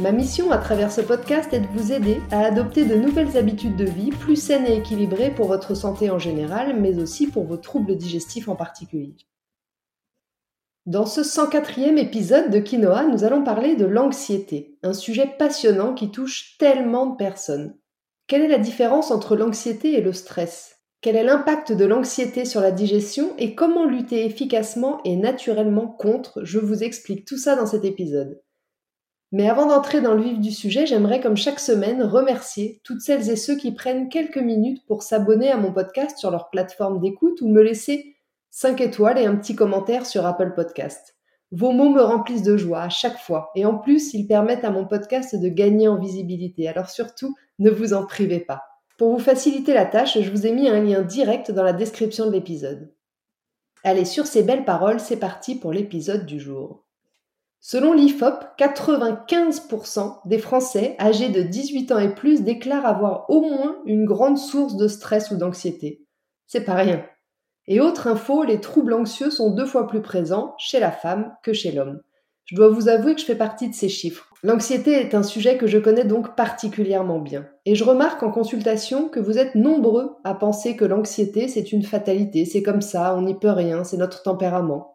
Ma 0.00 0.10
mission 0.10 0.50
à 0.50 0.58
travers 0.58 0.90
ce 0.90 1.00
podcast 1.00 1.52
est 1.52 1.60
de 1.60 1.68
vous 1.68 1.92
aider 1.92 2.20
à 2.32 2.40
adopter 2.40 2.84
de 2.84 2.96
nouvelles 2.96 3.36
habitudes 3.36 3.76
de 3.76 3.84
vie 3.84 4.10
plus 4.10 4.34
saines 4.34 4.66
et 4.66 4.78
équilibrées 4.78 5.32
pour 5.32 5.46
votre 5.46 5.76
santé 5.76 6.10
en 6.10 6.18
général, 6.18 6.80
mais 6.80 6.98
aussi 6.98 7.28
pour 7.28 7.44
vos 7.44 7.56
troubles 7.56 7.96
digestifs 7.96 8.48
en 8.48 8.56
particulier. 8.56 9.14
Dans 10.86 11.06
ce 11.06 11.20
104e 11.20 11.96
épisode 11.96 12.50
de 12.50 12.58
Quinoa, 12.58 13.04
nous 13.04 13.22
allons 13.22 13.44
parler 13.44 13.76
de 13.76 13.86
l'anxiété, 13.86 14.76
un 14.82 14.94
sujet 14.94 15.32
passionnant 15.38 15.94
qui 15.94 16.10
touche 16.10 16.58
tellement 16.58 17.06
de 17.06 17.16
personnes. 17.16 17.76
Quelle 18.26 18.42
est 18.42 18.48
la 18.48 18.58
différence 18.58 19.12
entre 19.12 19.36
l'anxiété 19.36 19.96
et 19.96 20.00
le 20.00 20.12
stress? 20.12 20.80
Quel 21.02 21.14
est 21.14 21.22
l'impact 21.22 21.70
de 21.70 21.84
l'anxiété 21.84 22.44
sur 22.44 22.60
la 22.60 22.72
digestion 22.72 23.32
et 23.38 23.54
comment 23.54 23.84
lutter 23.84 24.24
efficacement 24.24 25.00
et 25.04 25.14
naturellement 25.14 25.86
contre? 25.86 26.42
Je 26.42 26.58
vous 26.58 26.82
explique 26.82 27.24
tout 27.26 27.38
ça 27.38 27.54
dans 27.54 27.66
cet 27.66 27.84
épisode. 27.84 28.40
Mais 29.34 29.48
avant 29.48 29.66
d'entrer 29.66 30.00
dans 30.00 30.14
le 30.14 30.22
vif 30.22 30.38
du 30.38 30.52
sujet, 30.52 30.86
j'aimerais 30.86 31.20
comme 31.20 31.36
chaque 31.36 31.58
semaine 31.58 32.04
remercier 32.04 32.80
toutes 32.84 33.00
celles 33.00 33.28
et 33.30 33.34
ceux 33.34 33.56
qui 33.56 33.72
prennent 33.72 34.08
quelques 34.08 34.38
minutes 34.38 34.86
pour 34.86 35.02
s'abonner 35.02 35.50
à 35.50 35.56
mon 35.56 35.72
podcast 35.72 36.16
sur 36.18 36.30
leur 36.30 36.50
plateforme 36.50 37.00
d'écoute 37.00 37.40
ou 37.40 37.48
me 37.48 37.60
laisser 37.60 38.14
5 38.52 38.80
étoiles 38.80 39.18
et 39.18 39.26
un 39.26 39.34
petit 39.34 39.56
commentaire 39.56 40.06
sur 40.06 40.24
Apple 40.24 40.52
Podcast. 40.54 41.16
Vos 41.50 41.72
mots 41.72 41.88
me 41.88 42.00
remplissent 42.00 42.44
de 42.44 42.56
joie 42.56 42.82
à 42.82 42.88
chaque 42.90 43.18
fois 43.18 43.50
et 43.56 43.64
en 43.64 43.76
plus 43.76 44.14
ils 44.14 44.28
permettent 44.28 44.62
à 44.62 44.70
mon 44.70 44.86
podcast 44.86 45.34
de 45.34 45.48
gagner 45.48 45.88
en 45.88 45.98
visibilité. 45.98 46.68
Alors 46.68 46.88
surtout, 46.88 47.34
ne 47.58 47.70
vous 47.70 47.92
en 47.92 48.06
privez 48.06 48.38
pas. 48.38 48.62
Pour 48.98 49.10
vous 49.10 49.18
faciliter 49.18 49.74
la 49.74 49.84
tâche, 49.84 50.16
je 50.20 50.30
vous 50.30 50.46
ai 50.46 50.52
mis 50.52 50.68
un 50.68 50.80
lien 50.80 51.02
direct 51.02 51.50
dans 51.50 51.64
la 51.64 51.72
description 51.72 52.26
de 52.26 52.32
l'épisode. 52.34 52.94
Allez, 53.82 54.04
sur 54.04 54.28
ces 54.28 54.44
belles 54.44 54.64
paroles, 54.64 55.00
c'est 55.00 55.18
parti 55.18 55.56
pour 55.56 55.72
l'épisode 55.72 56.24
du 56.24 56.38
jour. 56.38 56.83
Selon 57.66 57.94
l'IFOP, 57.94 58.44
95% 58.58 60.18
des 60.26 60.36
Français 60.36 60.96
âgés 61.00 61.30
de 61.30 61.40
18 61.40 61.92
ans 61.92 61.98
et 61.98 62.14
plus 62.14 62.42
déclarent 62.42 62.84
avoir 62.84 63.24
au 63.30 63.40
moins 63.40 63.78
une 63.86 64.04
grande 64.04 64.36
source 64.36 64.76
de 64.76 64.86
stress 64.86 65.30
ou 65.30 65.36
d'anxiété. 65.36 66.04
C'est 66.46 66.66
pas 66.66 66.74
rien. 66.74 67.06
Et 67.66 67.80
autre 67.80 68.06
info, 68.06 68.44
les 68.44 68.60
troubles 68.60 68.92
anxieux 68.92 69.30
sont 69.30 69.48
deux 69.50 69.64
fois 69.64 69.86
plus 69.86 70.02
présents 70.02 70.54
chez 70.58 70.78
la 70.78 70.90
femme 70.92 71.32
que 71.42 71.54
chez 71.54 71.72
l'homme. 71.72 72.02
Je 72.44 72.54
dois 72.54 72.68
vous 72.68 72.90
avouer 72.90 73.14
que 73.14 73.22
je 73.22 73.26
fais 73.26 73.34
partie 73.34 73.70
de 73.70 73.74
ces 73.74 73.88
chiffres. 73.88 74.28
L'anxiété 74.42 75.00
est 75.00 75.14
un 75.14 75.22
sujet 75.22 75.56
que 75.56 75.66
je 75.66 75.78
connais 75.78 76.04
donc 76.04 76.36
particulièrement 76.36 77.18
bien. 77.18 77.48
Et 77.64 77.74
je 77.74 77.84
remarque 77.84 78.22
en 78.22 78.30
consultation 78.30 79.08
que 79.08 79.20
vous 79.20 79.38
êtes 79.38 79.54
nombreux 79.54 80.16
à 80.22 80.34
penser 80.34 80.76
que 80.76 80.84
l'anxiété 80.84 81.48
c'est 81.48 81.72
une 81.72 81.82
fatalité, 81.82 82.44
c'est 82.44 82.62
comme 82.62 82.82
ça, 82.82 83.16
on 83.16 83.22
n'y 83.22 83.38
peut 83.38 83.48
rien, 83.48 83.84
c'est 83.84 83.96
notre 83.96 84.22
tempérament. 84.22 84.93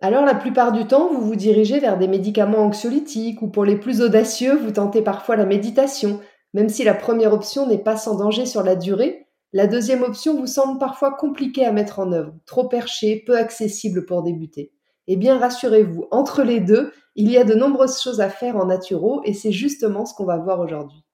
Alors 0.00 0.24
la 0.24 0.34
plupart 0.34 0.72
du 0.72 0.86
temps, 0.86 1.10
vous 1.12 1.22
vous 1.22 1.36
dirigez 1.36 1.80
vers 1.80 1.96
des 1.96 2.08
médicaments 2.08 2.58
anxiolytiques 2.58 3.40
ou 3.40 3.48
pour 3.48 3.64
les 3.64 3.76
plus 3.76 4.02
audacieux, 4.02 4.54
vous 4.54 4.72
tentez 4.72 5.00
parfois 5.00 5.36
la 5.36 5.46
méditation, 5.46 6.20
même 6.52 6.68
si 6.68 6.84
la 6.84 6.94
première 6.94 7.32
option 7.32 7.66
n'est 7.66 7.78
pas 7.78 7.96
sans 7.96 8.16
danger 8.16 8.44
sur 8.44 8.62
la 8.62 8.76
durée, 8.76 9.26
la 9.52 9.66
deuxième 9.66 10.02
option 10.02 10.36
vous 10.38 10.46
semble 10.46 10.78
parfois 10.78 11.12
compliquée 11.12 11.64
à 11.64 11.72
mettre 11.72 11.98
en 11.98 12.12
œuvre, 12.12 12.34
trop 12.44 12.68
perchée, 12.68 13.22
peu 13.26 13.38
accessible 13.38 14.04
pour 14.04 14.22
débuter. 14.22 14.72
Eh 15.06 15.16
bien, 15.16 15.38
rassurez-vous, 15.38 16.08
entre 16.10 16.42
les 16.42 16.60
deux, 16.60 16.92
il 17.14 17.30
y 17.30 17.38
a 17.38 17.44
de 17.44 17.54
nombreuses 17.54 18.00
choses 18.00 18.20
à 18.20 18.28
faire 18.28 18.56
en 18.56 18.66
naturo 18.66 19.22
et 19.24 19.32
c'est 19.32 19.52
justement 19.52 20.04
ce 20.04 20.14
qu'on 20.14 20.26
va 20.26 20.36
voir 20.36 20.60
aujourd'hui. 20.60 21.04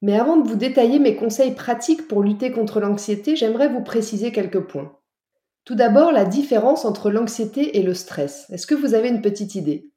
Mais 0.00 0.16
avant 0.16 0.36
de 0.36 0.46
vous 0.46 0.54
détailler 0.54 1.00
mes 1.00 1.16
conseils 1.16 1.54
pratiques 1.54 2.06
pour 2.06 2.22
lutter 2.22 2.52
contre 2.52 2.78
l'anxiété, 2.78 3.34
j'aimerais 3.34 3.68
vous 3.68 3.82
préciser 3.82 4.30
quelques 4.30 4.60
points. 4.60 4.95
Tout 5.66 5.74
d'abord, 5.74 6.12
la 6.12 6.24
différence 6.24 6.84
entre 6.84 7.10
l'anxiété 7.10 7.76
et 7.76 7.82
le 7.82 7.92
stress. 7.92 8.46
Est-ce 8.50 8.68
que 8.68 8.76
vous 8.76 8.94
avez 8.94 9.08
une 9.08 9.20
petite 9.20 9.56
idée? 9.56 9.90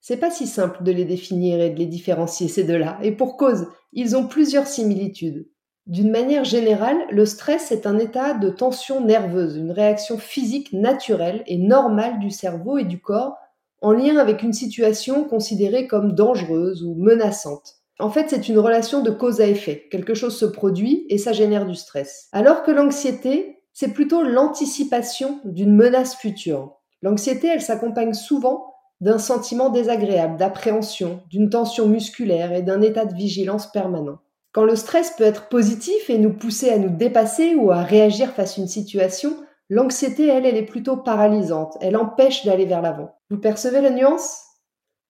C'est 0.00 0.16
pas 0.16 0.32
si 0.32 0.48
simple 0.48 0.82
de 0.82 0.90
les 0.90 1.04
définir 1.04 1.60
et 1.60 1.70
de 1.70 1.78
les 1.78 1.86
différencier 1.86 2.48
ces 2.48 2.64
deux-là, 2.64 2.98
et 3.02 3.12
pour 3.12 3.36
cause, 3.36 3.68
ils 3.92 4.16
ont 4.16 4.26
plusieurs 4.26 4.66
similitudes. 4.66 5.48
D'une 5.86 6.10
manière 6.10 6.42
générale, 6.42 6.98
le 7.08 7.24
stress 7.24 7.70
est 7.70 7.86
un 7.86 8.00
état 8.00 8.34
de 8.34 8.50
tension 8.50 9.00
nerveuse, 9.00 9.56
une 9.56 9.70
réaction 9.70 10.18
physique 10.18 10.72
naturelle 10.72 11.44
et 11.46 11.58
normale 11.58 12.18
du 12.18 12.30
cerveau 12.30 12.78
et 12.78 12.84
du 12.84 13.00
corps 13.00 13.36
en 13.80 13.92
lien 13.92 14.16
avec 14.16 14.42
une 14.42 14.52
situation 14.52 15.22
considérée 15.22 15.86
comme 15.86 16.16
dangereuse 16.16 16.82
ou 16.82 16.96
menaçante. 16.96 17.74
En 18.00 18.10
fait, 18.10 18.28
c'est 18.28 18.48
une 18.48 18.58
relation 18.58 19.02
de 19.02 19.10
cause 19.12 19.40
à 19.40 19.46
effet. 19.46 19.86
Quelque 19.92 20.14
chose 20.14 20.36
se 20.36 20.46
produit 20.46 21.06
et 21.10 21.18
ça 21.18 21.32
génère 21.32 21.66
du 21.66 21.76
stress. 21.76 22.28
Alors 22.32 22.64
que 22.64 22.72
l'anxiété, 22.72 23.61
c'est 23.72 23.92
plutôt 23.92 24.22
l'anticipation 24.22 25.40
d'une 25.44 25.74
menace 25.74 26.14
future. 26.14 26.76
L'anxiété, 27.02 27.48
elle 27.48 27.62
s'accompagne 27.62 28.14
souvent 28.14 28.74
d'un 29.00 29.18
sentiment 29.18 29.70
désagréable, 29.70 30.36
d'appréhension, 30.36 31.22
d'une 31.28 31.50
tension 31.50 31.88
musculaire 31.88 32.52
et 32.52 32.62
d'un 32.62 32.80
état 32.80 33.04
de 33.04 33.14
vigilance 33.14 33.70
permanent. 33.72 34.18
Quand 34.52 34.64
le 34.64 34.76
stress 34.76 35.10
peut 35.16 35.24
être 35.24 35.48
positif 35.48 36.08
et 36.10 36.18
nous 36.18 36.32
pousser 36.32 36.70
à 36.70 36.78
nous 36.78 36.94
dépasser 36.94 37.54
ou 37.54 37.70
à 37.70 37.82
réagir 37.82 38.32
face 38.32 38.58
à 38.58 38.60
une 38.60 38.68
situation, 38.68 39.34
l'anxiété, 39.70 40.28
elle, 40.28 40.46
elle 40.46 40.56
est 40.56 40.66
plutôt 40.66 40.98
paralysante. 40.98 41.76
Elle 41.80 41.96
empêche 41.96 42.44
d'aller 42.44 42.66
vers 42.66 42.82
l'avant. 42.82 43.16
Vous 43.30 43.38
percevez 43.38 43.80
la 43.80 43.90
nuance? 43.90 44.44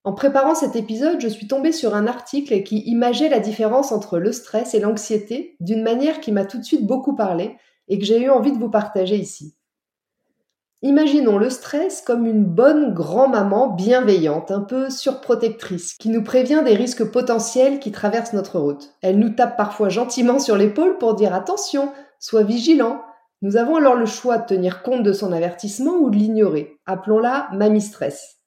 En 0.05 0.15
préparant 0.15 0.55
cet 0.55 0.75
épisode, 0.75 1.21
je 1.21 1.29
suis 1.29 1.47
tombée 1.47 1.73
sur 1.73 1.95
un 1.95 2.07
article 2.07 2.63
qui 2.63 2.79
imageait 2.87 3.29
la 3.29 3.41
différence 3.41 3.93
entre 3.93 4.19
le 4.19 4.33
stress 4.33 4.75
et 4.75 4.81
l'anxiété 4.81 5.57
d'une 5.61 5.83
manière 5.83 6.21
qui 6.21 6.33
m'a 6.33 6.45
tout 6.45 6.59
de 6.59 6.65
suite 6.65 6.87
beaucoup 6.87 7.15
parlé 7.15 7.57
et 7.89 7.99
que 7.99 8.05
j'ai 8.05 8.21
eu 8.23 8.31
envie 8.31 8.53
de 8.53 8.59
vous 8.59 8.71
partager 8.71 9.17
ici. 9.17 9.55
Imaginons 10.85 11.39
le 11.39 11.49
stress 11.49 12.03
comme 12.03 12.27
une 12.27 12.45
bonne 12.45 12.93
grand-maman 12.93 13.69
bienveillante, 13.69 14.51
un 14.51 14.63
peu 14.63 14.91
surprotectrice, 14.91 15.95
qui 15.95 16.09
nous 16.09 16.25
prévient 16.25 16.63
des 16.65 16.75
risques 16.75 17.05
potentiels 17.05 17.79
qui 17.79 17.93
traversent 17.93 18.33
notre 18.33 18.59
route. 18.59 18.93
Elle 19.01 19.21
nous 19.21 19.31
tape 19.31 19.57
parfois 19.57 19.91
gentiment 19.91 20.41
sur 20.41 20.57
l'épaule 20.57 20.99
pour 20.99 21.15
dire 21.15 21.35
attention, 21.35 21.93
sois 22.19 22.43
vigilant. 22.43 23.01
Nous 23.43 23.57
avons 23.57 23.77
alors 23.77 23.95
le 23.95 24.07
choix 24.07 24.39
de 24.39 24.47
tenir 24.47 24.83
compte 24.83 25.05
de 25.05 25.13
son 25.13 25.31
avertissement 25.31 25.95
ou 25.95 26.11
de 26.11 26.17
l'ignorer. 26.17 26.81
Appelons-la 26.87 27.49
mamie 27.53 27.81
stress. 27.81 28.39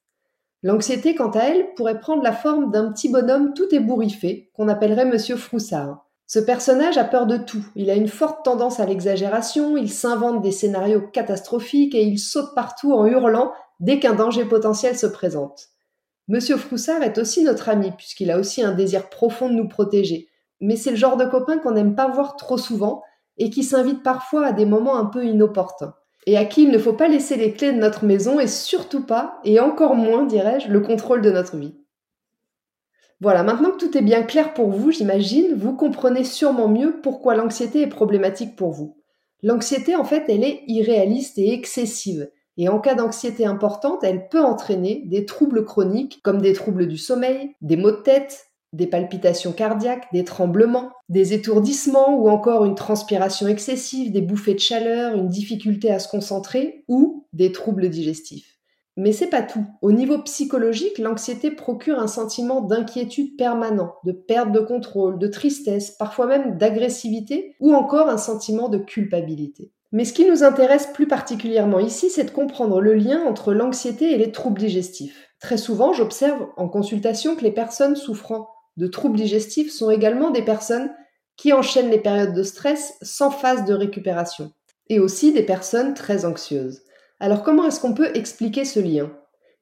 L'anxiété, 0.62 1.14
quant 1.14 1.30
à 1.30 1.40
elle, 1.40 1.72
pourrait 1.74 2.00
prendre 2.00 2.22
la 2.22 2.32
forme 2.32 2.70
d'un 2.70 2.92
petit 2.92 3.08
bonhomme 3.08 3.54
tout 3.54 3.74
ébouriffé, 3.74 4.50
qu'on 4.52 4.68
appellerait 4.68 5.06
Monsieur 5.06 5.36
Froussard. 5.36 6.05
Ce 6.26 6.40
personnage 6.40 6.98
a 6.98 7.04
peur 7.04 7.26
de 7.26 7.36
tout, 7.36 7.64
il 7.76 7.88
a 7.88 7.94
une 7.94 8.08
forte 8.08 8.44
tendance 8.44 8.80
à 8.80 8.86
l'exagération, 8.86 9.76
il 9.76 9.90
s'invente 9.90 10.42
des 10.42 10.50
scénarios 10.50 11.02
catastrophiques 11.12 11.94
et 11.94 12.02
il 12.02 12.18
saute 12.18 12.52
partout 12.54 12.92
en 12.92 13.06
hurlant 13.06 13.52
dès 13.78 14.00
qu'un 14.00 14.14
danger 14.14 14.44
potentiel 14.44 14.96
se 14.96 15.06
présente. 15.06 15.68
Monsieur 16.26 16.56
Froussard 16.56 17.04
est 17.04 17.18
aussi 17.18 17.44
notre 17.44 17.68
ami, 17.68 17.92
puisqu'il 17.92 18.32
a 18.32 18.38
aussi 18.38 18.60
un 18.60 18.72
désir 18.72 19.08
profond 19.08 19.48
de 19.48 19.54
nous 19.54 19.68
protéger. 19.68 20.28
Mais 20.60 20.74
c'est 20.74 20.90
le 20.90 20.96
genre 20.96 21.16
de 21.16 21.26
copain 21.26 21.58
qu'on 21.58 21.70
n'aime 21.70 21.94
pas 21.94 22.08
voir 22.08 22.34
trop 22.34 22.58
souvent 22.58 23.04
et 23.38 23.50
qui 23.50 23.62
s'invite 23.62 24.02
parfois 24.02 24.46
à 24.46 24.52
des 24.52 24.66
moments 24.66 24.96
un 24.96 25.04
peu 25.04 25.24
inopportuns. 25.24 25.94
Et 26.26 26.36
à 26.36 26.44
qui 26.44 26.64
il 26.64 26.72
ne 26.72 26.78
faut 26.78 26.94
pas 26.94 27.06
laisser 27.06 27.36
les 27.36 27.52
clés 27.52 27.72
de 27.72 27.78
notre 27.78 28.04
maison 28.04 28.40
et 28.40 28.48
surtout 28.48 29.06
pas, 29.06 29.38
et 29.44 29.60
encore 29.60 29.94
moins, 29.94 30.24
dirais-je, 30.24 30.68
le 30.68 30.80
contrôle 30.80 31.22
de 31.22 31.30
notre 31.30 31.56
vie. 31.56 31.76
Voilà, 33.20 33.42
maintenant 33.42 33.70
que 33.70 33.78
tout 33.78 33.96
est 33.96 34.02
bien 34.02 34.22
clair 34.22 34.52
pour 34.52 34.68
vous, 34.68 34.90
j'imagine, 34.90 35.54
vous 35.54 35.74
comprenez 35.74 36.22
sûrement 36.22 36.68
mieux 36.68 37.00
pourquoi 37.02 37.34
l'anxiété 37.34 37.80
est 37.82 37.86
problématique 37.86 38.56
pour 38.56 38.72
vous. 38.72 38.98
L'anxiété, 39.42 39.96
en 39.96 40.04
fait, 40.04 40.24
elle 40.28 40.44
est 40.44 40.62
irréaliste 40.66 41.38
et 41.38 41.52
excessive. 41.52 42.30
Et 42.58 42.68
en 42.68 42.78
cas 42.78 42.94
d'anxiété 42.94 43.46
importante, 43.46 44.02
elle 44.02 44.28
peut 44.28 44.42
entraîner 44.42 45.02
des 45.06 45.24
troubles 45.24 45.64
chroniques 45.64 46.20
comme 46.22 46.40
des 46.40 46.52
troubles 46.52 46.88
du 46.88 46.98
sommeil, 46.98 47.54
des 47.60 47.76
maux 47.76 47.90
de 47.90 47.96
tête, 47.96 48.46
des 48.72 48.86
palpitations 48.86 49.52
cardiaques, 49.52 50.08
des 50.12 50.24
tremblements, 50.24 50.90
des 51.08 51.32
étourdissements 51.32 52.18
ou 52.18 52.28
encore 52.28 52.64
une 52.64 52.74
transpiration 52.74 53.46
excessive, 53.46 54.12
des 54.12 54.22
bouffées 54.22 54.54
de 54.54 54.60
chaleur, 54.60 55.14
une 55.14 55.28
difficulté 55.28 55.90
à 55.90 55.98
se 55.98 56.08
concentrer 56.08 56.84
ou 56.88 57.26
des 57.32 57.52
troubles 57.52 57.88
digestifs. 57.88 58.55
Mais 58.96 59.12
c'est 59.12 59.28
pas 59.28 59.42
tout. 59.42 59.64
Au 59.82 59.92
niveau 59.92 60.18
psychologique, 60.22 60.98
l'anxiété 60.98 61.50
procure 61.50 61.98
un 61.98 62.06
sentiment 62.06 62.62
d'inquiétude 62.62 63.36
permanent, 63.36 63.94
de 64.04 64.12
perte 64.12 64.52
de 64.52 64.60
contrôle, 64.60 65.18
de 65.18 65.26
tristesse, 65.26 65.90
parfois 65.90 66.26
même 66.26 66.56
d'agressivité 66.56 67.54
ou 67.60 67.74
encore 67.74 68.08
un 68.08 68.16
sentiment 68.16 68.68
de 68.68 68.78
culpabilité. 68.78 69.70
Mais 69.92 70.04
ce 70.04 70.12
qui 70.12 70.28
nous 70.28 70.42
intéresse 70.42 70.88
plus 70.88 71.06
particulièrement 71.06 71.78
ici, 71.78 72.10
c'est 72.10 72.24
de 72.24 72.30
comprendre 72.30 72.80
le 72.80 72.94
lien 72.94 73.22
entre 73.24 73.52
l'anxiété 73.52 74.12
et 74.12 74.18
les 74.18 74.32
troubles 74.32 74.60
digestifs. 74.60 75.28
Très 75.40 75.58
souvent, 75.58 75.92
j'observe 75.92 76.48
en 76.56 76.68
consultation 76.68 77.36
que 77.36 77.44
les 77.44 77.52
personnes 77.52 77.96
souffrant 77.96 78.48
de 78.76 78.86
troubles 78.86 79.16
digestifs 79.16 79.72
sont 79.72 79.90
également 79.90 80.30
des 80.30 80.42
personnes 80.42 80.90
qui 81.36 81.52
enchaînent 81.52 81.90
les 81.90 82.00
périodes 82.00 82.34
de 82.34 82.42
stress 82.42 82.94
sans 83.02 83.30
phase 83.30 83.64
de 83.64 83.74
récupération, 83.74 84.52
et 84.88 84.98
aussi 84.98 85.32
des 85.32 85.42
personnes 85.42 85.94
très 85.94 86.24
anxieuses. 86.24 86.82
Alors 87.18 87.42
comment 87.42 87.64
est-ce 87.64 87.80
qu'on 87.80 87.94
peut 87.94 88.10
expliquer 88.14 88.64
ce 88.64 88.80
lien? 88.80 89.10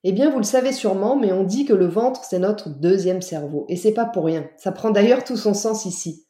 Eh 0.03 0.13
bien, 0.13 0.29
vous 0.29 0.39
le 0.39 0.45
savez 0.45 0.73
sûrement, 0.73 1.17
mais 1.17 1.33
on 1.33 1.45
dit 1.45 1.65
que 1.65 1.73
le 1.73 1.87
ventre, 1.87 2.25
c'est 2.25 2.39
notre 2.39 2.69
deuxième 2.69 3.23
cerveau, 3.23 3.65
et 3.69 3.77
c'est 3.77 3.95
pas 3.95 4.05
pour 4.05 4.25
rien. 4.25 4.49
Ça 4.57 4.71
prend 4.71 4.91
d'ailleurs 4.91 5.25
tout 5.25 5.37
son 5.37 5.55
sens 5.55 5.87
ici. 5.87 6.27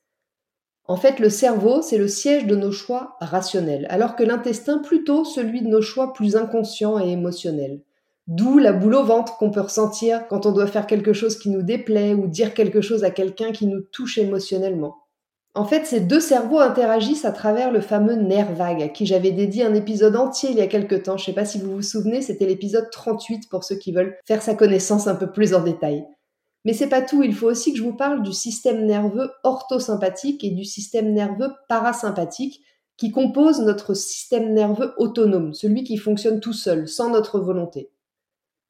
En 0.86 0.96
fait, 0.96 1.18
le 1.18 1.30
cerveau, 1.30 1.80
c'est 1.80 1.98
le 1.98 2.06
siège 2.06 2.46
de 2.46 2.54
nos 2.54 2.70
choix 2.70 3.16
rationnels, 3.20 3.86
alors 3.88 4.16
que 4.16 4.22
l'intestin 4.22 4.78
plutôt 4.78 5.24
celui 5.24 5.62
de 5.62 5.68
nos 5.68 5.80
choix 5.80 6.12
plus 6.12 6.36
inconscients 6.36 7.00
et 7.00 7.10
émotionnels. 7.10 7.80
D'où 8.26 8.58
la 8.58 8.72
boule 8.72 8.94
au 8.94 9.04
ventre 9.04 9.36
qu'on 9.38 9.50
peut 9.50 9.60
ressentir 9.60 10.28
quand 10.28 10.46
on 10.46 10.52
doit 10.52 10.66
faire 10.66 10.86
quelque 10.86 11.12
chose 11.12 11.38
qui 11.38 11.50
nous 11.50 11.62
déplaît 11.62 12.14
ou 12.14 12.26
dire 12.26 12.54
quelque 12.54 12.80
chose 12.80 13.02
à 13.02 13.10
quelqu'un 13.10 13.50
qui 13.52 13.66
nous 13.66 13.80
touche 13.80 14.18
émotionnellement. 14.18 15.03
En 15.56 15.64
fait, 15.64 15.86
ces 15.86 16.00
deux 16.00 16.18
cerveaux 16.18 16.58
interagissent 16.58 17.24
à 17.24 17.30
travers 17.30 17.70
le 17.70 17.80
fameux 17.80 18.16
nerf 18.16 18.52
vague, 18.54 18.82
à 18.82 18.88
qui 18.88 19.06
j'avais 19.06 19.30
dédié 19.30 19.64
un 19.64 19.74
épisode 19.74 20.16
entier 20.16 20.50
il 20.50 20.56
y 20.56 20.60
a 20.60 20.66
quelque 20.66 20.96
temps. 20.96 21.16
Je 21.16 21.22
ne 21.22 21.26
sais 21.26 21.32
pas 21.32 21.44
si 21.44 21.58
vous 21.58 21.72
vous 21.76 21.82
souvenez, 21.82 22.22
c'était 22.22 22.46
l'épisode 22.46 22.90
38 22.90 23.48
pour 23.48 23.62
ceux 23.62 23.76
qui 23.76 23.92
veulent 23.92 24.16
faire 24.24 24.42
sa 24.42 24.54
connaissance 24.54 25.06
un 25.06 25.14
peu 25.14 25.30
plus 25.30 25.54
en 25.54 25.62
détail. 25.62 26.04
Mais 26.64 26.72
c'est 26.72 26.88
pas 26.88 27.02
tout, 27.02 27.22
il 27.22 27.34
faut 27.34 27.48
aussi 27.48 27.72
que 27.72 27.78
je 27.78 27.84
vous 27.84 27.94
parle 27.94 28.22
du 28.22 28.32
système 28.32 28.84
nerveux 28.84 29.30
orthosympathique 29.44 30.42
et 30.42 30.50
du 30.50 30.64
système 30.64 31.12
nerveux 31.12 31.50
parasympathique 31.68 32.62
qui 32.96 33.12
compose 33.12 33.60
notre 33.60 33.94
système 33.94 34.54
nerveux 34.54 34.92
autonome, 34.96 35.54
celui 35.54 35.84
qui 35.84 35.98
fonctionne 35.98 36.40
tout 36.40 36.52
seul, 36.52 36.88
sans 36.88 37.10
notre 37.10 37.38
volonté. 37.38 37.90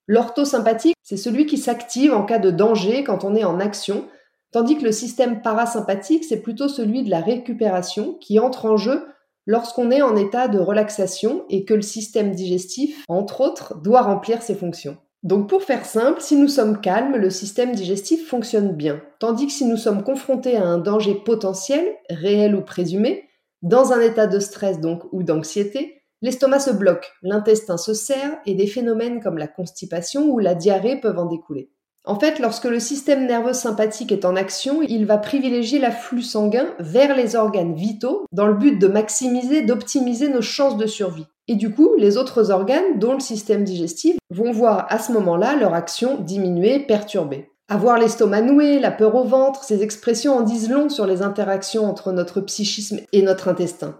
L'orthosympathique, 0.06 0.96
c'est 1.02 1.16
celui 1.16 1.46
qui 1.46 1.56
s'active 1.56 2.12
en 2.12 2.24
cas 2.24 2.38
de 2.38 2.50
danger 2.50 3.04
quand 3.04 3.24
on 3.24 3.34
est 3.34 3.44
en 3.44 3.60
action, 3.60 4.06
tandis 4.54 4.78
que 4.78 4.84
le 4.84 4.92
système 4.92 5.42
parasympathique, 5.42 6.22
c'est 6.22 6.40
plutôt 6.40 6.68
celui 6.68 7.02
de 7.02 7.10
la 7.10 7.20
récupération 7.20 8.14
qui 8.20 8.38
entre 8.38 8.66
en 8.66 8.76
jeu 8.76 9.04
lorsqu'on 9.46 9.90
est 9.90 10.00
en 10.00 10.14
état 10.14 10.46
de 10.46 10.60
relaxation 10.60 11.44
et 11.50 11.64
que 11.64 11.74
le 11.74 11.82
système 11.82 12.30
digestif, 12.30 13.04
entre 13.08 13.40
autres, 13.40 13.74
doit 13.82 14.02
remplir 14.02 14.42
ses 14.42 14.54
fonctions. 14.54 14.96
Donc 15.24 15.48
pour 15.48 15.64
faire 15.64 15.84
simple, 15.84 16.20
si 16.20 16.36
nous 16.36 16.46
sommes 16.46 16.80
calmes, 16.80 17.16
le 17.16 17.30
système 17.30 17.74
digestif 17.74 18.28
fonctionne 18.28 18.76
bien, 18.76 19.02
tandis 19.18 19.46
que 19.46 19.52
si 19.52 19.64
nous 19.64 19.76
sommes 19.76 20.04
confrontés 20.04 20.56
à 20.56 20.64
un 20.64 20.78
danger 20.78 21.16
potentiel, 21.16 21.84
réel 22.08 22.54
ou 22.54 22.62
présumé, 22.62 23.24
dans 23.62 23.92
un 23.92 24.00
état 24.00 24.28
de 24.28 24.38
stress 24.38 24.80
donc 24.80 25.02
ou 25.10 25.24
d'anxiété, 25.24 26.00
L'estomac 26.22 26.60
se 26.60 26.70
bloque, 26.70 27.12
l'intestin 27.20 27.76
se 27.76 27.92
serre 27.92 28.38
et 28.46 28.54
des 28.54 28.66
phénomènes 28.66 29.20
comme 29.20 29.36
la 29.36 29.46
constipation 29.46 30.30
ou 30.30 30.38
la 30.38 30.54
diarrhée 30.54 30.98
peuvent 30.98 31.18
en 31.18 31.26
découler. 31.26 31.73
En 32.06 32.20
fait, 32.20 32.38
lorsque 32.38 32.66
le 32.66 32.80
système 32.80 33.26
nerveux 33.26 33.54
sympathique 33.54 34.12
est 34.12 34.26
en 34.26 34.36
action, 34.36 34.82
il 34.82 35.06
va 35.06 35.16
privilégier 35.16 35.78
l'afflux 35.78 36.22
sanguin 36.22 36.66
vers 36.78 37.16
les 37.16 37.34
organes 37.34 37.74
vitaux 37.74 38.26
dans 38.30 38.46
le 38.46 38.52
but 38.52 38.78
de 38.78 38.86
maximiser, 38.88 39.62
d'optimiser 39.62 40.28
nos 40.28 40.42
chances 40.42 40.76
de 40.76 40.86
survie. 40.86 41.26
Et 41.48 41.54
du 41.54 41.70
coup, 41.70 41.94
les 41.96 42.18
autres 42.18 42.50
organes, 42.50 42.98
dont 42.98 43.14
le 43.14 43.20
système 43.20 43.64
digestif, 43.64 44.16
vont 44.30 44.52
voir 44.52 44.86
à 44.90 44.98
ce 44.98 45.12
moment-là 45.12 45.56
leur 45.56 45.72
action 45.72 46.18
diminuer, 46.20 46.80
perturber. 46.80 47.50
Avoir 47.68 47.98
l'estomac 47.98 48.42
noué, 48.42 48.78
la 48.78 48.90
peur 48.90 49.14
au 49.14 49.24
ventre, 49.24 49.64
ces 49.64 49.82
expressions 49.82 50.36
en 50.36 50.42
disent 50.42 50.70
long 50.70 50.90
sur 50.90 51.06
les 51.06 51.22
interactions 51.22 51.86
entre 51.86 52.12
notre 52.12 52.42
psychisme 52.42 53.00
et 53.12 53.22
notre 53.22 53.48
intestin. 53.48 53.96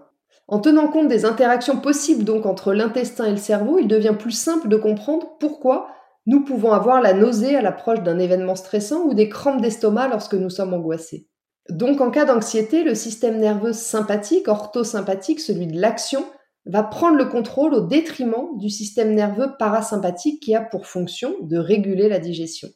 En 0.47 0.59
tenant 0.59 0.87
compte 0.87 1.07
des 1.07 1.25
interactions 1.25 1.77
possibles 1.77 2.23
donc 2.23 2.45
entre 2.45 2.73
l'intestin 2.73 3.25
et 3.25 3.31
le 3.31 3.37
cerveau, 3.37 3.79
il 3.79 3.87
devient 3.87 4.13
plus 4.17 4.29
simple 4.29 4.67
de 4.67 4.77
comprendre 4.77 5.37
pourquoi 5.39 5.87
nous 6.25 6.43
pouvons 6.43 6.71
avoir 6.71 7.01
la 7.01 7.13
nausée 7.13 7.55
à 7.55 7.61
l'approche 7.61 8.01
d'un 8.01 8.19
événement 8.19 8.55
stressant 8.55 9.03
ou 9.03 9.13
des 9.13 9.29
crampes 9.29 9.61
d'estomac 9.61 10.07
lorsque 10.07 10.33
nous 10.33 10.49
sommes 10.49 10.73
angoissés. 10.73 11.27
Donc 11.69 12.01
en 12.01 12.11
cas 12.11 12.25
d'anxiété, 12.25 12.83
le 12.83 12.95
système 12.95 13.37
nerveux 13.37 13.73
sympathique, 13.73 14.47
orthosympathique, 14.47 15.39
celui 15.39 15.67
de 15.67 15.79
l'action, 15.79 16.25
va 16.65 16.83
prendre 16.83 17.17
le 17.17 17.25
contrôle 17.25 17.73
au 17.73 17.81
détriment 17.81 18.57
du 18.57 18.69
système 18.69 19.13
nerveux 19.13 19.51
parasympathique 19.59 20.41
qui 20.41 20.55
a 20.55 20.61
pour 20.61 20.87
fonction 20.87 21.35
de 21.41 21.57
réguler 21.57 22.09
la 22.09 22.19
digestion. 22.19 22.69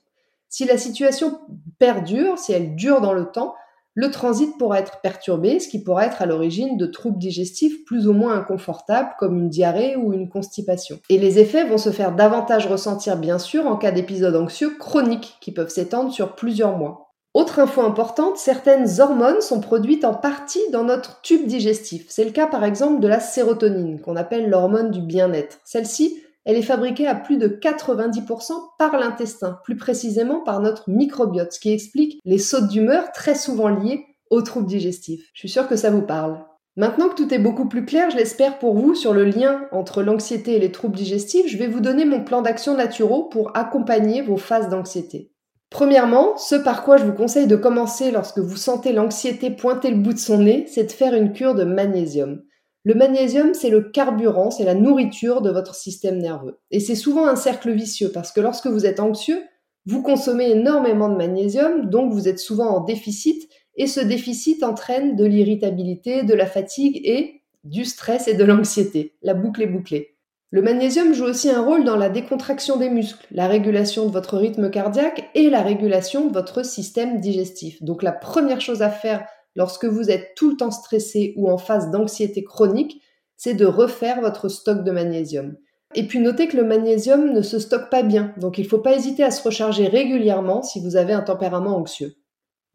Si 0.47 0.65
la 0.65 0.77
situation 0.77 1.39
perdure, 1.79 2.37
si 2.37 2.53
elle 2.53 2.75
dure 2.75 3.01
dans 3.01 3.13
le 3.13 3.31
temps, 3.31 3.55
le 3.99 4.11
transit 4.11 4.57
pourra 4.57 4.79
être 4.79 5.01
perturbé, 5.01 5.59
ce 5.59 5.67
qui 5.67 5.83
pourra 5.83 6.05
être 6.05 6.21
à 6.21 6.25
l'origine 6.25 6.77
de 6.77 6.85
troubles 6.85 7.17
digestifs 7.17 7.83
plus 7.83 8.07
ou 8.07 8.13
moins 8.13 8.33
inconfortables 8.33 9.09
comme 9.19 9.37
une 9.37 9.49
diarrhée 9.49 9.97
ou 9.97 10.13
une 10.13 10.29
constipation. 10.29 10.99
Et 11.09 11.17
les 11.17 11.37
effets 11.37 11.65
vont 11.65 11.77
se 11.77 11.89
faire 11.89 12.15
davantage 12.15 12.65
ressentir 12.65 13.17
bien 13.17 13.37
sûr 13.39 13.67
en 13.67 13.75
cas 13.75 13.91
d'épisodes 13.91 14.37
anxieux 14.37 14.69
chroniques 14.79 15.35
qui 15.41 15.51
peuvent 15.51 15.67
s'étendre 15.67 16.13
sur 16.13 16.35
plusieurs 16.35 16.77
mois. 16.77 17.11
Autre 17.33 17.59
info 17.59 17.81
importante, 17.81 18.37
certaines 18.37 19.01
hormones 19.01 19.41
sont 19.41 19.59
produites 19.59 20.05
en 20.05 20.13
partie 20.13 20.63
dans 20.71 20.85
notre 20.85 21.19
tube 21.19 21.45
digestif. 21.45 22.05
C'est 22.07 22.23
le 22.23 22.31
cas 22.31 22.47
par 22.47 22.63
exemple 22.63 23.01
de 23.01 23.07
la 23.09 23.19
sérotonine, 23.19 23.99
qu'on 23.99 24.15
appelle 24.15 24.49
l'hormone 24.49 24.91
du 24.91 25.01
bien-être. 25.01 25.57
Celle-ci 25.65 26.23
elle 26.45 26.55
est 26.55 26.61
fabriquée 26.61 27.07
à 27.07 27.15
plus 27.15 27.37
de 27.37 27.47
90% 27.47 28.51
par 28.77 28.97
l'intestin, 28.97 29.59
plus 29.63 29.75
précisément 29.75 30.41
par 30.41 30.61
notre 30.61 30.89
microbiote, 30.89 31.53
ce 31.53 31.59
qui 31.59 31.71
explique 31.71 32.19
les 32.25 32.37
sautes 32.37 32.67
d'humeur 32.67 33.11
très 33.11 33.35
souvent 33.35 33.69
liées 33.69 34.05
aux 34.29 34.41
troubles 34.41 34.67
digestifs. 34.67 35.29
Je 35.33 35.39
suis 35.39 35.49
sûre 35.49 35.67
que 35.67 35.75
ça 35.75 35.91
vous 35.91 36.01
parle. 36.01 36.43
Maintenant 36.75 37.09
que 37.09 37.15
tout 37.15 37.33
est 37.33 37.39
beaucoup 37.39 37.67
plus 37.67 37.83
clair, 37.83 38.09
je 38.09 38.15
l'espère 38.15 38.57
pour 38.57 38.73
vous, 38.73 38.95
sur 38.95 39.13
le 39.13 39.25
lien 39.25 39.67
entre 39.71 40.01
l'anxiété 40.01 40.55
et 40.55 40.59
les 40.59 40.71
troubles 40.71 40.95
digestifs, 40.95 41.47
je 41.47 41.57
vais 41.57 41.67
vous 41.67 41.81
donner 41.81 42.05
mon 42.05 42.23
plan 42.23 42.41
d'action 42.41 42.75
naturaux 42.75 43.23
pour 43.23 43.55
accompagner 43.57 44.21
vos 44.21 44.37
phases 44.37 44.69
d'anxiété. 44.69 45.31
Premièrement, 45.69 46.37
ce 46.37 46.55
par 46.55 46.83
quoi 46.83 46.97
je 46.97 47.05
vous 47.05 47.13
conseille 47.13 47.47
de 47.47 47.55
commencer 47.55 48.11
lorsque 48.11 48.39
vous 48.39 48.55
sentez 48.55 48.91
l'anxiété 48.91 49.51
pointer 49.51 49.91
le 49.91 49.97
bout 49.97 50.13
de 50.13 50.19
son 50.19 50.39
nez, 50.39 50.65
c'est 50.67 50.85
de 50.85 50.91
faire 50.91 51.13
une 51.13 51.33
cure 51.33 51.53
de 51.53 51.63
magnésium. 51.63 52.41
Le 52.89 52.95
magnésium, 52.95 53.53
c'est 53.53 53.69
le 53.69 53.81
carburant, 53.81 54.49
c'est 54.49 54.63
la 54.63 54.73
nourriture 54.73 55.43
de 55.43 55.51
votre 55.51 55.75
système 55.75 56.17
nerveux. 56.17 56.57
Et 56.71 56.79
c'est 56.79 56.95
souvent 56.95 57.27
un 57.27 57.35
cercle 57.35 57.69
vicieux 57.69 58.09
parce 58.11 58.31
que 58.31 58.41
lorsque 58.41 58.65
vous 58.65 58.87
êtes 58.87 58.99
anxieux, 58.99 59.43
vous 59.85 60.01
consommez 60.01 60.49
énormément 60.49 61.07
de 61.07 61.15
magnésium, 61.15 61.87
donc 61.91 62.11
vous 62.11 62.27
êtes 62.27 62.39
souvent 62.39 62.69
en 62.69 62.83
déficit, 62.83 63.47
et 63.75 63.85
ce 63.85 63.99
déficit 63.99 64.63
entraîne 64.63 65.15
de 65.15 65.23
l'irritabilité, 65.23 66.23
de 66.23 66.33
la 66.33 66.47
fatigue 66.47 66.99
et 67.03 67.43
du 67.63 67.85
stress 67.85 68.27
et 68.27 68.33
de 68.33 68.43
l'anxiété. 68.43 69.13
La 69.21 69.35
boucle 69.35 69.61
est 69.61 69.67
bouclée. 69.67 70.15
Le 70.49 70.63
magnésium 70.63 71.13
joue 71.13 71.25
aussi 71.25 71.51
un 71.51 71.61
rôle 71.61 71.83
dans 71.83 71.95
la 71.95 72.09
décontraction 72.09 72.77
des 72.77 72.89
muscles, 72.89 73.27
la 73.29 73.47
régulation 73.47 74.07
de 74.07 74.11
votre 74.11 74.35
rythme 74.35 74.71
cardiaque 74.71 75.29
et 75.35 75.51
la 75.51 75.61
régulation 75.61 76.25
de 76.25 76.33
votre 76.33 76.65
système 76.65 77.19
digestif. 77.19 77.83
Donc 77.83 78.01
la 78.01 78.13
première 78.13 78.61
chose 78.61 78.81
à 78.81 78.89
faire 78.89 79.27
lorsque 79.55 79.85
vous 79.85 80.09
êtes 80.09 80.35
tout 80.35 80.51
le 80.51 80.57
temps 80.57 80.71
stressé 80.71 81.33
ou 81.37 81.49
en 81.49 81.57
phase 81.57 81.91
d'anxiété 81.91 82.43
chronique, 82.43 83.01
c'est 83.37 83.53
de 83.53 83.65
refaire 83.65 84.21
votre 84.21 84.49
stock 84.49 84.83
de 84.83 84.91
magnésium. 84.91 85.55
Et 85.95 86.03
puis 86.03 86.19
notez 86.19 86.47
que 86.47 86.57
le 86.57 86.63
magnésium 86.63 87.31
ne 87.31 87.41
se 87.41 87.57
stocke 87.57 87.89
pas 87.89 88.03
bien, 88.03 88.33
donc 88.37 88.57
il 88.57 88.63
ne 88.63 88.69
faut 88.69 88.79
pas 88.79 88.95
hésiter 88.95 89.23
à 89.23 89.31
se 89.31 89.41
recharger 89.41 89.87
régulièrement 89.87 90.61
si 90.61 90.79
vous 90.79 90.95
avez 90.95 91.13
un 91.13 91.21
tempérament 91.21 91.77
anxieux. 91.77 92.15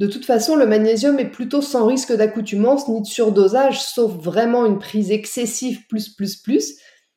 De 0.00 0.09
toute 0.09 0.25
façon, 0.25 0.57
le 0.57 0.66
magnésium 0.66 1.21
est 1.21 1.31
plutôt 1.31 1.62
sans 1.62 1.87
risque 1.87 2.12
d'accoutumance 2.12 2.88
ni 2.88 3.00
de 3.00 3.07
surdosage, 3.07 3.81
sauf 3.81 4.11
vraiment 4.12 4.66
une 4.66 4.81
prise 4.81 5.12
excessive 5.12 5.87
plus 5.88 6.09
plus 6.09 6.37
plus. 6.37 6.76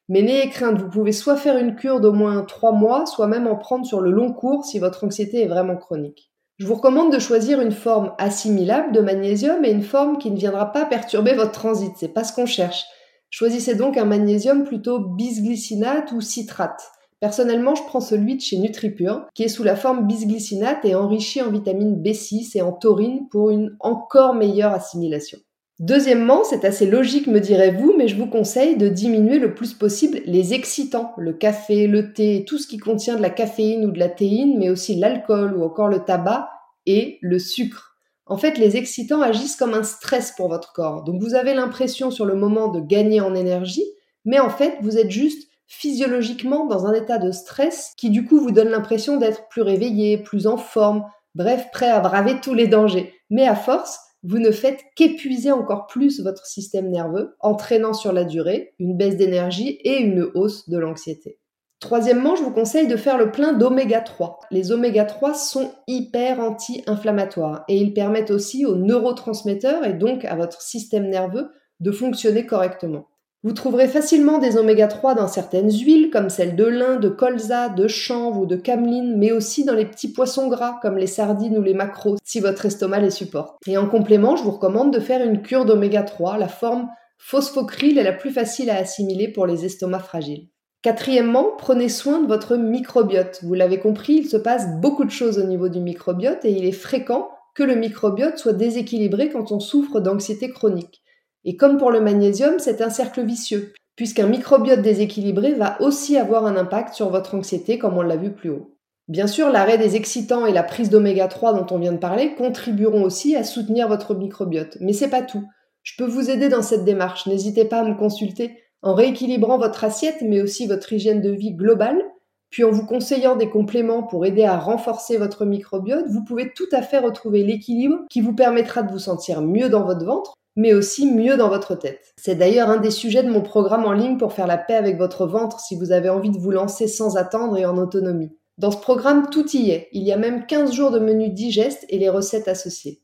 Mais 0.10 0.22
n'ayez 0.22 0.50
crainte, 0.50 0.80
vous 0.80 0.90
pouvez 0.90 1.12
soit 1.12 1.36
faire 1.36 1.58
une 1.58 1.76
cure 1.76 2.00
d'au 2.00 2.14
moins 2.14 2.44
3 2.44 2.74
mois, 2.74 3.08
soit 3.08 3.28
même 3.28 3.48
en 3.48 3.56
prendre 3.56 3.86
sur 3.86 4.00
le 4.00 4.12
long 4.12 4.32
cours 4.32 4.64
si 4.66 4.78
votre 4.78 5.04
anxiété 5.04 5.42
est 5.42 5.48
vraiment 5.48 5.76
chronique. 5.76 6.32
Je 6.58 6.66
vous 6.66 6.74
recommande 6.74 7.14
de 7.14 7.20
choisir 7.20 7.62
une 7.62 7.72
forme 7.72 8.14
assimilable 8.18 8.92
de 8.92 9.00
magnésium 9.00 9.64
et 9.64 9.70
une 9.70 9.84
forme 9.84 10.18
qui 10.18 10.32
ne 10.32 10.38
viendra 10.38 10.72
pas 10.72 10.86
perturber 10.86 11.36
votre 11.36 11.52
transit. 11.52 11.92
C'est 11.98 12.16
pas 12.16 12.24
ce 12.24 12.34
qu'on 12.34 12.48
cherche. 12.48 12.84
Choisissez 13.30 13.76
donc 13.76 13.96
un 13.96 14.06
magnésium 14.06 14.64
plutôt 14.64 15.00
bisglycinate 15.00 16.12
ou 16.14 16.22
citrate. 16.22 16.82
Personnellement, 17.20 17.76
je 17.76 17.84
prends 17.84 18.00
celui 18.00 18.38
de 18.38 18.42
chez 18.42 18.58
NutriPure, 18.58 19.28
qui 19.36 19.44
est 19.44 19.50
sous 19.50 19.64
la 19.64 19.76
forme 19.76 20.08
bisglycinate 20.08 20.84
et 20.84 20.96
enrichi 20.96 21.44
en 21.44 21.52
vitamine 21.52 22.02
B6 22.02 22.58
et 22.58 22.64
en 22.64 22.72
taurine 22.72 23.28
pour 23.30 23.52
une 23.52 23.76
encore 23.80 24.34
meilleure 24.34 24.74
assimilation. 24.74 25.38
Deuxièmement, 25.80 26.44
c'est 26.44 26.66
assez 26.66 26.88
logique 26.88 27.28
me 27.28 27.40
direz-vous, 27.40 27.94
mais 27.98 28.08
je 28.08 28.16
vous 28.16 28.26
conseille 28.26 28.78
de 28.78 28.88
diminuer 28.88 29.38
le 29.38 29.54
plus 29.54 29.76
possible 29.76 30.22
les 30.26 30.56
excitants, 30.56 31.14
le 31.18 31.34
café, 31.34 31.86
le 31.86 32.14
thé, 32.14 32.46
tout 32.48 32.58
ce 32.58 32.68
qui 32.68 32.78
contient 32.78 33.16
de 33.16 33.22
la 33.22 33.30
caféine 33.30 33.86
ou 33.86 33.92
de 33.92 34.00
la 34.00 34.10
théine, 34.10 34.58
mais 34.58 34.70
aussi 34.70 34.96
l'alcool 34.96 35.56
ou 35.56 35.64
encore 35.64 35.88
le 35.88 36.00
tabac 36.00 36.50
et 36.88 37.20
le 37.22 37.38
sucre. 37.38 37.96
En 38.26 38.38
fait, 38.38 38.58
les 38.58 38.76
excitants 38.76 39.22
agissent 39.22 39.56
comme 39.56 39.76
un 39.76 39.84
stress 39.84 40.34
pour 40.36 40.50
votre 40.50 40.74
corps. 40.74 41.04
Donc 41.04 41.22
vous 41.22 41.36
avez 41.36 41.54
l'impression 41.54 42.10
sur 42.10 42.26
le 42.26 42.36
moment 42.36 42.70
de 42.70 42.80
gagner 42.80 43.22
en 43.22 43.36
énergie, 43.36 43.86
mais 44.26 44.40
en 44.40 44.50
fait, 44.50 44.78
vous 44.82 44.98
êtes 44.98 45.12
juste 45.12 45.48
physiologiquement 45.68 46.66
dans 46.66 46.88
un 46.88 46.94
état 46.94 47.20
de 47.20 47.32
stress 47.32 47.94
qui 47.98 48.10
du 48.10 48.26
coup 48.26 48.40
vous 48.40 48.52
donne 48.52 48.70
l'impression 48.70 49.18
d'être 49.18 49.48
plus 49.50 49.62
réveillé, 49.62 50.18
plus 50.18 50.48
en 50.48 50.58
forme, 50.58 51.06
bref, 51.36 51.68
prêt 51.72 51.90
à 51.90 52.00
braver 52.00 52.40
tous 52.42 52.56
les 52.56 52.68
dangers. 52.68 53.14
Mais 53.30 53.48
à 53.48 53.56
force, 53.56 54.00
vous 54.28 54.40
ne 54.40 54.52
faites 54.52 54.82
qu'épuiser 54.98 55.54
encore 55.54 55.88
plus 55.88 56.22
votre 56.22 56.46
système 56.46 56.90
nerveux, 56.90 57.38
entraînant 57.40 57.94
sur 57.94 58.12
la 58.12 58.26
durée 58.26 58.74
une 58.78 58.98
baisse 58.98 59.16
d'énergie 59.16 59.80
et 59.86 60.00
une 60.00 60.30
hausse 60.34 60.68
de 60.68 60.78
l'anxiété. 60.78 61.40
Troisièmement, 61.80 62.36
je 62.36 62.44
vous 62.44 62.52
conseille 62.52 62.88
de 62.88 62.98
faire 62.98 63.18
le 63.18 63.32
plein 63.32 63.54
d'oméga 63.54 64.02
3. 64.02 64.42
Les 64.52 64.74
oméga 64.74 65.06
3 65.06 65.34
sont 65.34 65.72
hyper 65.88 66.42
anti-inflammatoires 66.42 67.64
et 67.70 67.78
ils 67.78 67.94
permettent 67.94 68.32
aussi 68.32 68.66
aux 68.66 68.76
neurotransmetteurs 68.76 69.86
et 69.86 69.94
donc 69.94 70.26
à 70.26 70.36
votre 70.36 70.62
système 70.62 71.08
nerveux 71.08 71.50
de 71.80 71.92
fonctionner 71.92 72.46
correctement. 72.46 73.08
Vous 73.48 73.54
trouverez 73.54 73.88
facilement 73.88 74.40
des 74.40 74.58
oméga 74.58 74.88
3 74.88 75.16
dans 75.16 75.30
certaines 75.30 75.72
huiles 75.72 76.10
comme 76.12 76.30
celles 76.30 76.58
de 76.58 76.66
lin, 76.66 76.98
de 76.98 77.08
colza, 77.08 77.70
de 77.70 77.88
chanvre 77.88 78.42
ou 78.42 78.46
de 78.46 78.58
cameline, 78.58 79.16
mais 79.18 79.32
aussi 79.32 79.64
dans 79.64 79.74
les 79.74 79.86
petits 79.86 80.12
poissons 80.12 80.50
gras 80.50 80.80
comme 80.82 80.98
les 80.98 81.08
sardines 81.08 81.58
ou 81.58 81.62
les 81.62 81.74
maquereaux 81.74 82.18
si 82.26 82.42
votre 82.42 82.66
estomac 82.66 83.00
les 83.00 83.10
supporte. 83.10 83.56
Et 83.66 83.78
en 83.78 83.88
complément, 83.88 84.36
je 84.36 84.44
vous 84.44 84.52
recommande 84.52 84.92
de 84.92 85.00
faire 85.00 85.26
une 85.26 85.42
cure 85.42 85.64
d'oméga 85.64 86.04
3. 86.04 86.38
La 86.38 86.50
forme 86.50 86.90
phosphocryl 87.20 87.98
est 87.98 88.04
la 88.04 88.12
plus 88.12 88.32
facile 88.32 88.70
à 88.70 88.76
assimiler 88.76 89.30
pour 89.30 89.48
les 89.48 89.64
estomacs 89.64 90.04
fragiles. 90.04 90.50
Quatrièmement, 90.82 91.52
prenez 91.58 91.88
soin 91.88 92.22
de 92.22 92.28
votre 92.28 92.58
microbiote. 92.58 93.40
Vous 93.44 93.54
l'avez 93.54 93.80
compris, 93.80 94.16
il 94.16 94.28
se 94.28 94.36
passe 94.36 94.68
beaucoup 94.82 95.06
de 95.06 95.10
choses 95.10 95.40
au 95.40 95.46
niveau 95.46 95.70
du 95.70 95.80
microbiote 95.80 96.44
et 96.44 96.52
il 96.52 96.66
est 96.66 96.74
fréquent 96.74 97.30
que 97.56 97.64
le 97.64 97.76
microbiote 97.76 98.40
soit 98.40 98.52
déséquilibré 98.52 99.30
quand 99.30 99.54
on 99.54 99.62
souffre 99.62 100.02
d'anxiété 100.02 100.50
chronique. 100.50 101.02
Et 101.48 101.56
comme 101.56 101.78
pour 101.78 101.92
le 101.92 102.02
magnésium, 102.02 102.60
c'est 102.60 102.82
un 102.82 102.90
cercle 102.90 103.24
vicieux, 103.24 103.74
puisqu'un 103.96 104.28
microbiote 104.28 104.82
déséquilibré 104.82 105.54
va 105.54 105.82
aussi 105.82 106.18
avoir 106.18 106.46
un 106.46 106.58
impact 106.58 106.94
sur 106.94 107.10
votre 107.10 107.36
anxiété, 107.36 107.80
comme 107.80 107.98
on 107.98 108.02
l'a 108.02 108.18
vu 108.18 108.34
plus 108.34 108.50
haut. 108.50 108.76
Bien 109.08 109.28
sûr, 109.28 109.50
l'arrêt 109.50 109.78
des 109.78 109.96
excitants 109.96 110.46
et 110.46 110.52
la 110.52 110.64
prise 110.64 110.90
d'oméga 110.90 111.30
3 111.30 111.54
dont 111.54 111.74
on 111.74 111.80
vient 111.80 111.94
de 111.94 111.98
parler 111.98 112.36
contribueront 112.36 113.04
aussi 113.04 113.38
à 113.38 113.46
soutenir 113.46 113.88
votre 113.88 114.14
microbiote. 114.14 114.78
Mais 114.82 114.92
c'est 114.92 115.10
pas 115.10 115.22
tout. 115.22 115.46
Je 115.84 115.94
peux 115.98 116.06
vous 116.06 116.30
aider 116.30 116.50
dans 116.50 116.62
cette 116.62 116.84
démarche. 116.84 117.28
N'hésitez 117.28 117.64
pas 117.64 117.80
à 117.80 117.86
me 117.86 117.96
consulter 117.96 118.58
en 118.82 118.94
rééquilibrant 118.94 119.58
votre 119.58 119.86
assiette, 119.86 120.22
mais 120.22 120.42
aussi 120.42 120.68
votre 120.68 120.92
hygiène 120.92 121.22
de 121.22 121.32
vie 121.32 121.54
globale, 121.54 122.04
puis 122.50 122.66
en 122.66 122.72
vous 122.72 122.86
conseillant 122.86 123.38
des 123.38 123.50
compléments 123.50 124.04
pour 124.04 124.26
aider 124.26 124.44
à 124.44 124.58
renforcer 124.58 125.18
votre 125.18 125.46
microbiote, 125.46 126.08
vous 126.10 126.24
pouvez 126.24 126.52
tout 126.54 126.68
à 126.72 126.82
fait 126.82 127.00
retrouver 127.00 127.44
l'équilibre 127.44 128.00
qui 128.10 128.22
vous 128.22 128.34
permettra 128.34 128.84
de 128.84 128.92
vous 128.92 129.00
sentir 129.00 129.42
mieux 129.42 129.70
dans 129.70 129.84
votre 129.84 130.06
ventre, 130.06 130.34
mais 130.58 130.74
aussi 130.74 131.10
mieux 131.10 131.38
dans 131.38 131.48
votre 131.48 131.76
tête. 131.76 132.14
C'est 132.18 132.36
d'ailleurs 132.36 132.70
un 132.70 132.78
des 132.78 132.92
sujets 132.92 133.24
de 133.24 133.30
mon 133.30 133.42
programme 133.42 133.86
en 133.86 133.94
ligne 133.94 134.18
pour 134.18 134.34
faire 134.34 134.48
la 134.48 134.58
paix 134.58 134.74
avec 134.74 134.98
votre 134.98 135.28
ventre 135.28 135.60
si 135.60 135.76
vous 135.76 135.92
avez 135.92 136.10
envie 136.10 136.32
de 136.32 136.40
vous 136.40 136.52
lancer 136.52 136.88
sans 136.88 137.16
attendre 137.16 137.58
et 137.58 137.66
en 137.66 137.78
autonomie. 137.78 138.36
Dans 138.58 138.72
ce 138.72 138.78
programme, 138.78 139.30
tout 139.30 139.48
y 139.56 139.70
est. 139.70 139.88
Il 139.94 140.02
y 140.02 140.12
a 140.12 140.18
même 140.18 140.48
15 140.48 140.74
jours 140.74 140.90
de 140.90 140.98
menu 140.98 141.30
digeste 141.30 141.86
et 141.90 142.00
les 142.00 142.10
recettes 142.10 142.48
associées. 142.48 143.02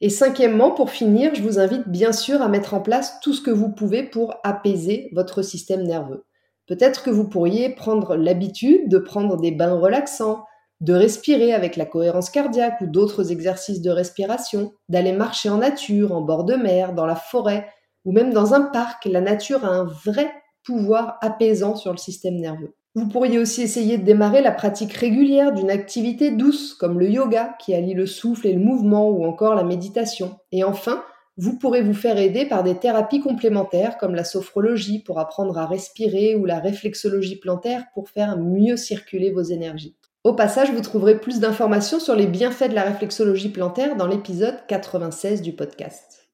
Et 0.00 0.10
cinquièmement, 0.10 0.72
pour 0.72 0.90
finir, 0.90 1.32
je 1.36 1.42
vous 1.42 1.60
invite 1.60 1.88
bien 1.88 2.12
sûr 2.12 2.42
à 2.42 2.48
mettre 2.48 2.74
en 2.74 2.80
place 2.80 3.20
tout 3.20 3.32
ce 3.32 3.40
que 3.40 3.52
vous 3.52 3.70
pouvez 3.70 4.02
pour 4.02 4.34
apaiser 4.42 5.10
votre 5.12 5.42
système 5.42 5.84
nerveux. 5.84 6.24
Peut-être 6.66 7.04
que 7.04 7.10
vous 7.10 7.28
pourriez 7.28 7.70
prendre 7.70 8.16
l'habitude 8.16 8.88
de 8.88 8.98
prendre 8.98 9.36
des 9.36 9.52
bains 9.52 9.78
relaxants, 9.78 10.44
de 10.80 10.92
respirer 10.92 11.52
avec 11.52 11.76
la 11.76 11.86
cohérence 11.86 12.30
cardiaque 12.30 12.80
ou 12.80 12.86
d'autres 12.86 13.32
exercices 13.32 13.80
de 13.80 13.90
respiration, 13.90 14.72
d'aller 14.88 15.12
marcher 15.12 15.48
en 15.48 15.58
nature, 15.58 16.12
en 16.12 16.20
bord 16.20 16.44
de 16.44 16.54
mer, 16.54 16.92
dans 16.92 17.06
la 17.06 17.16
forêt 17.16 17.68
ou 18.04 18.12
même 18.12 18.32
dans 18.32 18.54
un 18.54 18.62
parc. 18.62 19.06
La 19.06 19.20
nature 19.20 19.64
a 19.64 19.68
un 19.68 19.84
vrai 19.84 20.30
pouvoir 20.64 21.18
apaisant 21.20 21.76
sur 21.76 21.92
le 21.92 21.98
système 21.98 22.36
nerveux. 22.36 22.74
Vous 22.96 23.08
pourriez 23.08 23.38
aussi 23.38 23.62
essayer 23.62 23.98
de 23.98 24.04
démarrer 24.04 24.40
la 24.40 24.52
pratique 24.52 24.92
régulière 24.92 25.52
d'une 25.52 25.70
activité 25.70 26.30
douce 26.30 26.74
comme 26.74 27.00
le 27.00 27.10
yoga 27.10 27.56
qui 27.58 27.74
allie 27.74 27.94
le 27.94 28.06
souffle 28.06 28.46
et 28.46 28.52
le 28.52 28.60
mouvement 28.60 29.10
ou 29.10 29.24
encore 29.24 29.56
la 29.56 29.64
méditation. 29.64 30.38
Et 30.52 30.62
enfin, 30.62 31.02
vous 31.36 31.58
pourrez 31.58 31.82
vous 31.82 31.94
faire 31.94 32.18
aider 32.18 32.46
par 32.46 32.62
des 32.62 32.76
thérapies 32.76 33.18
complémentaires 33.18 33.98
comme 33.98 34.14
la 34.14 34.22
sophrologie 34.22 35.00
pour 35.00 35.18
apprendre 35.18 35.58
à 35.58 35.66
respirer 35.66 36.36
ou 36.36 36.44
la 36.44 36.60
réflexologie 36.60 37.40
plantaire 37.40 37.84
pour 37.94 38.08
faire 38.08 38.38
mieux 38.38 38.76
circuler 38.76 39.32
vos 39.32 39.42
énergies. 39.42 39.96
Au 40.24 40.32
passage, 40.32 40.72
vous 40.72 40.80
trouverez 40.80 41.20
plus 41.20 41.38
d'informations 41.38 42.00
sur 42.00 42.14
les 42.14 42.26
bienfaits 42.26 42.70
de 42.70 42.74
la 42.74 42.84
réflexologie 42.84 43.50
plantaire 43.50 43.94
dans 43.94 44.06
l'épisode 44.06 44.56
96 44.68 45.42
du 45.42 45.52
podcast. 45.52 46.30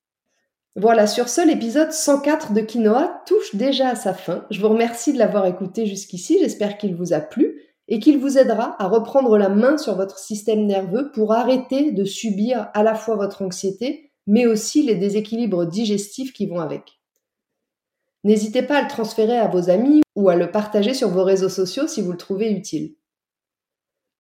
Voilà, 0.77 1.09
sur 1.09 1.29
ce, 1.29 1.45
l'épisode 1.45 1.91
104 1.91 2.53
de 2.53 2.61
Quinoa 2.61 3.21
touche 3.27 3.57
déjà 3.57 3.89
à 3.89 3.97
sa 3.97 4.15
fin. 4.15 4.47
Je 4.53 4.61
vous 4.61 4.69
remercie 4.69 5.13
de 5.13 5.19
l'avoir 5.19 5.45
écouté 5.47 5.87
jusqu'ici, 5.87 6.39
j'espère 6.41 6.79
qu'il 6.79 6.95
vous 6.95 7.13
a 7.13 7.19
plu 7.19 7.61
et 7.89 7.99
qu'il 7.99 8.19
vous 8.19 8.39
aidera 8.39 8.77
à 8.81 8.87
reprendre 8.87 9.37
la 9.37 9.49
main 9.49 9.77
sur 9.77 9.97
votre 9.97 10.21
système 10.21 10.67
nerveux 10.67 11.11
pour 11.11 11.33
arrêter 11.33 11.91
de 11.91 12.05
subir 12.05 12.69
à 12.75 12.85
la 12.85 12.95
fois 12.95 13.17
votre 13.17 13.43
anxiété, 13.43 14.13
mais 14.29 14.47
aussi 14.47 14.85
les 14.85 14.95
déséquilibres 14.95 15.67
digestifs 15.67 16.33
qui 16.33 16.47
vont 16.47 16.61
avec. 16.61 17.01
N'hésitez 18.23 18.63
pas 18.63 18.79
à 18.79 18.83
le 18.83 18.89
transférer 18.89 19.37
à 19.37 19.49
vos 19.49 19.69
amis 19.69 20.03
ou 20.15 20.29
à 20.29 20.37
le 20.37 20.53
partager 20.53 20.95
sur 20.95 21.09
vos 21.09 21.25
réseaux 21.25 21.49
sociaux 21.49 21.89
si 21.89 22.03
vous 22.03 22.13
le 22.13 22.19
trouvez 22.19 22.53
utile. 22.53 22.95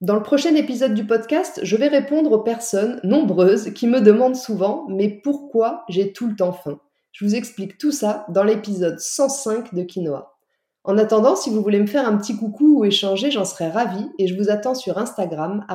Dans 0.00 0.14
le 0.14 0.22
prochain 0.22 0.54
épisode 0.54 0.94
du 0.94 1.06
podcast, 1.06 1.60
je 1.62 1.76
vais 1.76 1.88
répondre 1.88 2.32
aux 2.32 2.42
personnes 2.42 3.00
nombreuses 3.04 3.74
qui 3.74 3.86
me 3.86 4.00
demandent 4.00 4.36
souvent 4.36 4.86
mais 4.88 5.10
pourquoi 5.10 5.84
j'ai 5.90 6.14
tout 6.14 6.26
le 6.26 6.34
temps 6.34 6.54
faim? 6.54 6.80
Je 7.12 7.22
vous 7.26 7.34
explique 7.34 7.76
tout 7.76 7.92
ça 7.92 8.24
dans 8.30 8.42
l'épisode 8.42 8.98
105 8.98 9.74
de 9.74 9.82
Quinoa. 9.82 10.38
En 10.84 10.96
attendant, 10.96 11.36
si 11.36 11.50
vous 11.50 11.62
voulez 11.62 11.80
me 11.80 11.86
faire 11.86 12.08
un 12.08 12.16
petit 12.16 12.34
coucou 12.34 12.78
ou 12.78 12.84
échanger, 12.86 13.30
j'en 13.30 13.44
serais 13.44 13.68
ravie 13.68 14.08
et 14.18 14.26
je 14.26 14.34
vous 14.36 14.48
attends 14.48 14.74
sur 14.74 14.96
Instagram 14.96 15.66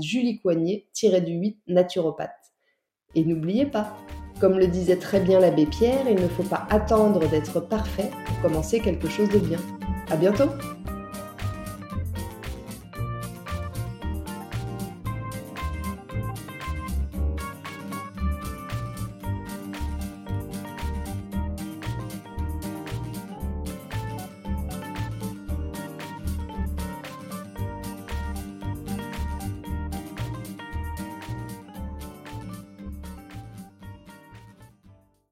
juliecoignet-du8 0.00 1.56
naturopathe. 1.66 2.30
Et 3.14 3.26
n'oubliez 3.26 3.66
pas, 3.66 3.94
comme 4.40 4.58
le 4.58 4.68
disait 4.68 4.96
très 4.96 5.20
bien 5.20 5.38
l'abbé 5.38 5.66
Pierre, 5.66 6.08
il 6.08 6.16
ne 6.16 6.28
faut 6.28 6.44
pas 6.44 6.66
attendre 6.70 7.28
d'être 7.28 7.60
parfait 7.60 8.10
pour 8.24 8.40
commencer 8.40 8.80
quelque 8.80 9.10
chose 9.10 9.28
de 9.28 9.38
bien. 9.38 9.58
À 10.10 10.16
bientôt! 10.16 10.48